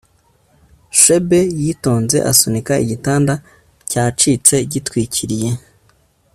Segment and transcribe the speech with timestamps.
[0.99, 3.33] chebet yitonze asunika igitanda
[3.89, 5.49] cyacitse gitwikiriye